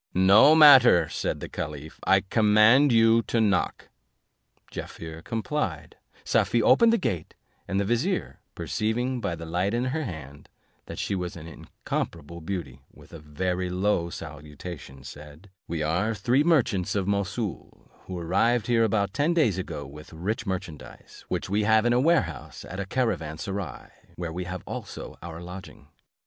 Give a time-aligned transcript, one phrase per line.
[0.15, 3.89] "No matter," said the caliph, "I command you to knock."
[4.71, 7.35] Jaaffier complied; Safie opened the gate,
[7.67, 10.49] and the vizier, perceiving by the light in her hand,
[10.87, 16.43] that she was an incomparable beauty, with a very low salutation said, "We are three
[16.43, 21.61] merchants of Mossoul, who arrived here about ten days ago with rich merchandise, which we
[21.61, 25.89] have in a warehouse at a caravan serai, where we have also our lodging.